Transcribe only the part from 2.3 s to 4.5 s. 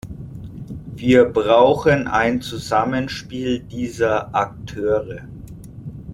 Zusammenspiel dieser